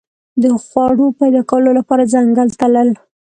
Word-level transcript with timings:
د 0.41 0.43
خوړو 0.65 1.07
پیدا 1.19 1.41
کولو 1.49 1.71
لپاره 1.79 2.09
ځنګل 2.13 2.47
تلل. 2.59 2.89